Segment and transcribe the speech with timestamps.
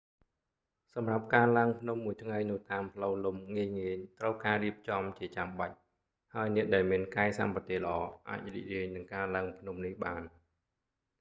[0.95, 5.75] សម្រាប់ការឡើងភ្នំមួយថ្ងៃនៅតាមផ្លូវលំងាយៗត្រូវការការរៀបចំជាចាំបាច់
[6.35, 7.95] ហើយអ្នកដែលមានកាយសម្បទាល្អ
[8.29, 10.21] អាចរីករាយនឹងការឡើងភ្នំនេះបាន